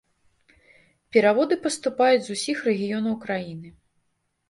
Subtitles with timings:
[1.17, 3.77] Пераводы паступаюць з усіх рэгіёнаў краіны.